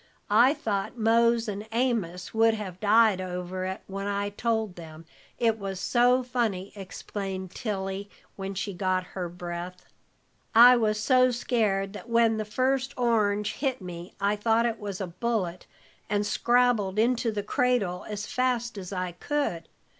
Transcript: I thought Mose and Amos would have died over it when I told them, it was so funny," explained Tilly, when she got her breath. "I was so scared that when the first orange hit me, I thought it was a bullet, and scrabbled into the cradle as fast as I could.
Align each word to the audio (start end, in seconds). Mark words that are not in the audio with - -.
I 0.31 0.55
thought 0.55 0.97
Mose 0.97 1.47
and 1.47 1.67
Amos 1.71 2.33
would 2.33 2.55
have 2.55 2.79
died 2.79 3.21
over 3.21 3.65
it 3.65 3.81
when 3.85 4.07
I 4.07 4.29
told 4.31 4.75
them, 4.75 5.05
it 5.37 5.59
was 5.59 5.79
so 5.79 6.23
funny," 6.23 6.73
explained 6.75 7.51
Tilly, 7.51 8.09
when 8.35 8.55
she 8.55 8.73
got 8.73 9.03
her 9.13 9.29
breath. 9.29 9.85
"I 10.55 10.75
was 10.75 10.99
so 10.99 11.29
scared 11.29 11.93
that 11.93 12.09
when 12.09 12.37
the 12.37 12.45
first 12.45 12.95
orange 12.97 13.53
hit 13.53 13.79
me, 13.79 14.15
I 14.19 14.35
thought 14.35 14.65
it 14.65 14.79
was 14.79 15.01
a 15.01 15.05
bullet, 15.05 15.67
and 16.09 16.25
scrabbled 16.25 16.97
into 16.97 17.31
the 17.31 17.43
cradle 17.43 18.03
as 18.09 18.25
fast 18.25 18.79
as 18.79 18.91
I 18.91 19.11
could. 19.11 19.69